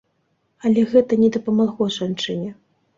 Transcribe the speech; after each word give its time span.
Але 0.69 0.87
гэта 0.95 1.21
не 1.23 1.31
дапамагло 1.37 1.91
жанчыне. 2.01 2.51